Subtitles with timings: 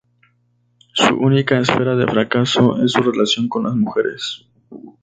[0.93, 4.47] Su única esfera de fracaso es su relación con las mujeres.